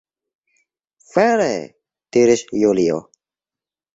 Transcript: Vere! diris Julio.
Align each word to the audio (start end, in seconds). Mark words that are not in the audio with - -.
Vere! 1.15 1.51
diris 2.17 2.45
Julio. 2.63 2.97